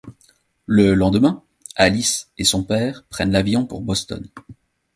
Le 0.65 0.95
lendemain, 0.95 1.43
Alice 1.75 2.31
et 2.39 2.43
son 2.43 2.63
père 2.63 3.03
prennent 3.11 3.31
l'avion 3.33 3.67
pour 3.67 3.81
Boston. 3.81 4.27